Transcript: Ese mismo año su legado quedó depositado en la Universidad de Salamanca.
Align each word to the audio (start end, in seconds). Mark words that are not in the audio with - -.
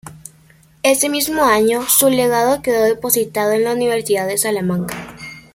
Ese 0.81 1.09
mismo 1.09 1.43
año 1.43 1.87
su 1.87 2.09
legado 2.09 2.63
quedó 2.63 2.85
depositado 2.85 3.51
en 3.51 3.63
la 3.65 3.73
Universidad 3.73 4.25
de 4.25 4.39
Salamanca. 4.39 4.95